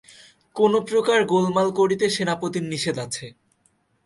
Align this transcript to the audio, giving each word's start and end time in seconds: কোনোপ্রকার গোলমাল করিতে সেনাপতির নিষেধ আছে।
কোনোপ্রকার 0.55 1.19
গোলমাল 1.25 1.67
করিতে 1.79 2.05
সেনাপতির 2.09 2.65
নিষেধ 2.71 2.97
আছে। 2.99 3.25